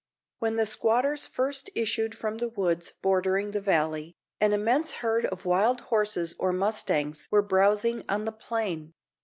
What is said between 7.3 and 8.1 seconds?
browsing